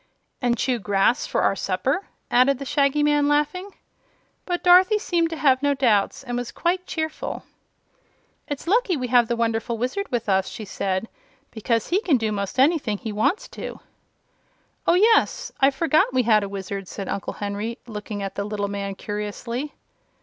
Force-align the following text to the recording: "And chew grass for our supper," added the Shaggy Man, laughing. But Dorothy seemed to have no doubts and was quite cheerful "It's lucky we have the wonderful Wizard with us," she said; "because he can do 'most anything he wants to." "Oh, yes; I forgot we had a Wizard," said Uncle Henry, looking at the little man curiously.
"And 0.41 0.57
chew 0.57 0.79
grass 0.79 1.27
for 1.27 1.43
our 1.43 1.55
supper," 1.55 2.07
added 2.31 2.57
the 2.57 2.65
Shaggy 2.65 3.03
Man, 3.03 3.27
laughing. 3.27 3.69
But 4.47 4.63
Dorothy 4.63 4.97
seemed 4.97 5.29
to 5.29 5.37
have 5.37 5.61
no 5.61 5.75
doubts 5.75 6.23
and 6.23 6.35
was 6.35 6.51
quite 6.51 6.87
cheerful 6.87 7.43
"It's 8.47 8.65
lucky 8.65 8.97
we 8.97 9.09
have 9.09 9.27
the 9.27 9.35
wonderful 9.35 9.77
Wizard 9.77 10.07
with 10.11 10.27
us," 10.27 10.47
she 10.49 10.65
said; 10.65 11.07
"because 11.51 11.89
he 11.89 12.01
can 12.01 12.17
do 12.17 12.31
'most 12.31 12.57
anything 12.59 12.97
he 12.97 13.11
wants 13.11 13.47
to." 13.49 13.79
"Oh, 14.87 14.95
yes; 14.95 15.51
I 15.59 15.69
forgot 15.69 16.11
we 16.15 16.23
had 16.23 16.41
a 16.41 16.49
Wizard," 16.49 16.87
said 16.87 17.07
Uncle 17.07 17.33
Henry, 17.33 17.77
looking 17.85 18.23
at 18.23 18.33
the 18.33 18.43
little 18.43 18.69
man 18.69 18.95
curiously. 18.95 19.75